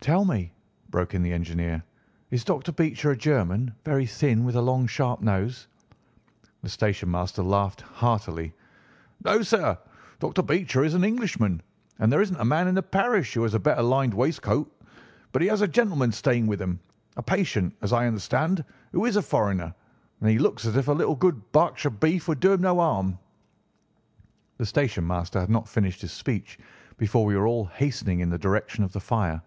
"Tell 0.00 0.24
me," 0.24 0.54
broke 0.88 1.12
in 1.12 1.20
the 1.22 1.34
engineer, 1.34 1.82
"is 2.30 2.42
Dr. 2.44 2.72
Becher 2.72 3.10
a 3.10 3.16
German, 3.16 3.74
very 3.84 4.06
thin, 4.06 4.42
with 4.44 4.54
a 4.56 4.62
long, 4.62 4.86
sharp 4.86 5.20
nose?" 5.20 5.66
The 6.62 6.68
station 6.70 7.10
master 7.10 7.42
laughed 7.42 7.82
heartily. 7.82 8.54
"No, 9.22 9.42
sir, 9.42 9.76
Dr. 10.18 10.40
Becher 10.42 10.82
is 10.82 10.94
an 10.94 11.04
Englishman, 11.04 11.60
and 11.98 12.10
there 12.10 12.22
isn't 12.22 12.40
a 12.40 12.44
man 12.44 12.68
in 12.68 12.74
the 12.76 12.82
parish 12.82 13.34
who 13.34 13.42
has 13.42 13.52
a 13.52 13.58
better 13.58 13.82
lined 13.82 14.14
waistcoat. 14.14 14.74
But 15.32 15.42
he 15.42 15.48
has 15.48 15.60
a 15.60 15.68
gentleman 15.68 16.12
staying 16.12 16.46
with 16.46 16.62
him, 16.62 16.80
a 17.18 17.22
patient, 17.22 17.74
as 17.82 17.92
I 17.92 18.06
understand, 18.06 18.64
who 18.92 19.04
is 19.04 19.16
a 19.16 19.20
foreigner, 19.20 19.74
and 20.20 20.30
he 20.30 20.38
looks 20.38 20.64
as 20.64 20.76
if 20.76 20.88
a 20.88 20.92
little 20.92 21.16
good 21.16 21.52
Berkshire 21.52 21.90
beef 21.90 22.28
would 22.28 22.40
do 22.40 22.52
him 22.54 22.62
no 22.62 22.76
harm." 22.76 23.18
The 24.56 24.64
station 24.64 25.06
master 25.06 25.38
had 25.40 25.50
not 25.50 25.68
finished 25.68 26.00
his 26.00 26.12
speech 26.12 26.58
before 26.96 27.26
we 27.26 27.36
were 27.36 27.48
all 27.48 27.66
hastening 27.66 28.20
in 28.20 28.30
the 28.30 28.38
direction 28.38 28.84
of 28.84 28.92
the 28.94 29.00
fire. 29.00 29.42